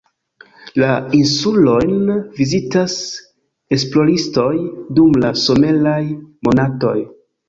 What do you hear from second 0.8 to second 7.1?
La insulojn vizitas esploristoj, dum la someraj monatoj.